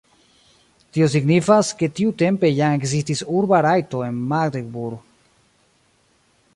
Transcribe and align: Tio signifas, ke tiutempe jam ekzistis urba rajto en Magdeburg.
Tio 0.97 1.09
signifas, 1.15 1.69
ke 1.81 1.89
tiutempe 1.99 2.51
jam 2.61 2.79
ekzistis 2.79 3.23
urba 3.41 3.61
rajto 3.69 4.03
en 4.09 4.19
Magdeburg. 4.33 5.03